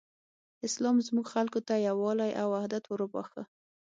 اسلام 0.67 0.95
زموږ 1.07 1.25
خلکو 1.33 1.59
ته 1.67 1.73
یووالی 1.87 2.31
او 2.41 2.47
حدت 2.61 2.83
وروباښه. 2.87 3.43